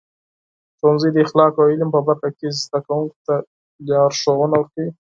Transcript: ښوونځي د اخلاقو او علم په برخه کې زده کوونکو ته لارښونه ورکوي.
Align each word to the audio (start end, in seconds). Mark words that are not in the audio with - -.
ښوونځي 0.77 1.09
د 1.13 1.17
اخلاقو 1.25 1.59
او 1.63 1.69
علم 1.73 1.89
په 1.95 1.99
برخه 2.07 2.29
کې 2.37 2.47
زده 2.63 2.79
کوونکو 2.85 3.17
ته 3.27 3.35
لارښونه 3.89 4.55
ورکوي. 4.57 4.91